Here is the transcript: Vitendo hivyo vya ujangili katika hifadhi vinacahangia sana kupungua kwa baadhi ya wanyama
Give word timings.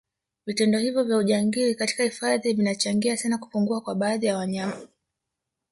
Vitendo 0.45 0.77
hivyo 0.79 1.03
vya 1.03 1.17
ujangili 1.17 1.75
katika 1.75 2.03
hifadhi 2.03 2.53
vinacahangia 2.53 3.17
sana 3.17 3.37
kupungua 3.37 3.81
kwa 3.81 3.95
baadhi 3.95 4.25
ya 4.25 4.37
wanyama 4.37 4.87